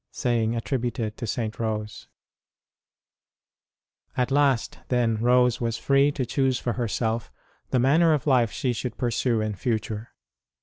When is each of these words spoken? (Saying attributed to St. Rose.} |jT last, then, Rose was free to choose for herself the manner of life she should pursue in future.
(Saying 0.09 0.55
attributed 0.55 1.15
to 1.17 1.27
St. 1.27 1.59
Rose.} 1.59 2.07
|jT 4.17 4.31
last, 4.31 4.79
then, 4.87 5.17
Rose 5.19 5.61
was 5.61 5.77
free 5.77 6.11
to 6.13 6.25
choose 6.25 6.57
for 6.57 6.73
herself 6.73 7.31
the 7.69 7.77
manner 7.77 8.11
of 8.15 8.25
life 8.25 8.49
she 8.51 8.73
should 8.73 8.97
pursue 8.97 9.41
in 9.41 9.53
future. 9.53 10.09